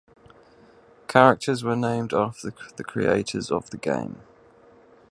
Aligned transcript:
Characters 1.07 1.63
were 1.63 1.75
named 1.75 2.11
after 2.11 2.51
the 2.75 2.83
creators 2.83 3.51
of 3.51 3.69
the 3.69 3.77
game. 3.77 4.19